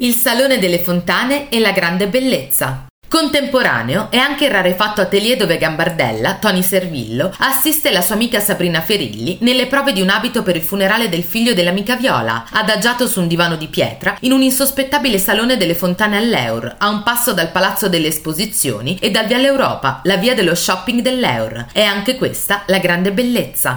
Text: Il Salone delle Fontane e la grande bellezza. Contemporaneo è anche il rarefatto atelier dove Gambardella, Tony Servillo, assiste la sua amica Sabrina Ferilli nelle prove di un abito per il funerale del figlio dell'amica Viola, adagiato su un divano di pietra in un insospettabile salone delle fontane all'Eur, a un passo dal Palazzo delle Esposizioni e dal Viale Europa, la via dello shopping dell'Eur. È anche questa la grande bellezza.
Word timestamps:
Il 0.00 0.14
Salone 0.14 0.60
delle 0.60 0.78
Fontane 0.78 1.48
e 1.48 1.58
la 1.58 1.72
grande 1.72 2.06
bellezza. 2.06 2.86
Contemporaneo 3.08 4.12
è 4.12 4.16
anche 4.18 4.44
il 4.44 4.52
rarefatto 4.52 5.00
atelier 5.00 5.36
dove 5.36 5.58
Gambardella, 5.58 6.34
Tony 6.34 6.62
Servillo, 6.62 7.34
assiste 7.38 7.90
la 7.90 8.00
sua 8.00 8.14
amica 8.14 8.38
Sabrina 8.38 8.80
Ferilli 8.80 9.38
nelle 9.40 9.66
prove 9.66 9.92
di 9.92 10.00
un 10.00 10.10
abito 10.10 10.44
per 10.44 10.54
il 10.54 10.62
funerale 10.62 11.08
del 11.08 11.24
figlio 11.24 11.52
dell'amica 11.52 11.96
Viola, 11.96 12.44
adagiato 12.52 13.08
su 13.08 13.20
un 13.20 13.26
divano 13.26 13.56
di 13.56 13.66
pietra 13.66 14.16
in 14.20 14.30
un 14.30 14.42
insospettabile 14.42 15.18
salone 15.18 15.56
delle 15.56 15.74
fontane 15.74 16.16
all'Eur, 16.16 16.76
a 16.78 16.88
un 16.90 17.02
passo 17.02 17.32
dal 17.32 17.50
Palazzo 17.50 17.88
delle 17.88 18.08
Esposizioni 18.08 18.98
e 19.00 19.10
dal 19.10 19.26
Viale 19.26 19.46
Europa, 19.46 20.00
la 20.04 20.16
via 20.16 20.34
dello 20.34 20.54
shopping 20.54 21.00
dell'Eur. 21.00 21.66
È 21.72 21.82
anche 21.82 22.16
questa 22.16 22.62
la 22.66 22.78
grande 22.78 23.10
bellezza. 23.10 23.76